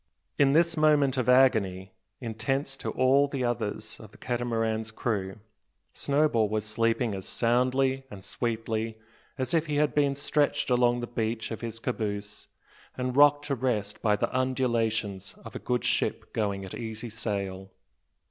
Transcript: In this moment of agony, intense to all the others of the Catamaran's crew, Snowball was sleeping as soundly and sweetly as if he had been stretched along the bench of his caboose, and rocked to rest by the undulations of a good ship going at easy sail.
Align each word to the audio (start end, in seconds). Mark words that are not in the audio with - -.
In 0.39 0.53
this 0.53 0.75
moment 0.75 1.15
of 1.15 1.29
agony, 1.29 1.91
intense 2.19 2.75
to 2.77 2.89
all 2.89 3.27
the 3.27 3.43
others 3.43 3.99
of 3.99 4.09
the 4.09 4.17
Catamaran's 4.17 4.89
crew, 4.89 5.37
Snowball 5.93 6.49
was 6.49 6.65
sleeping 6.65 7.13
as 7.13 7.27
soundly 7.27 8.05
and 8.09 8.23
sweetly 8.23 8.97
as 9.37 9.53
if 9.53 9.67
he 9.67 9.75
had 9.75 9.93
been 9.93 10.15
stretched 10.15 10.71
along 10.71 11.01
the 11.01 11.05
bench 11.05 11.51
of 11.51 11.61
his 11.61 11.77
caboose, 11.77 12.47
and 12.97 13.15
rocked 13.15 13.45
to 13.45 13.53
rest 13.53 14.01
by 14.01 14.15
the 14.15 14.35
undulations 14.35 15.35
of 15.45 15.55
a 15.55 15.59
good 15.59 15.85
ship 15.85 16.33
going 16.33 16.65
at 16.65 16.73
easy 16.73 17.11
sail. 17.11 17.69